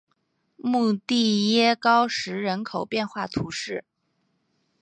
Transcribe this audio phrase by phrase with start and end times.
[0.57, 3.85] 穆蒂耶高石人口变化图示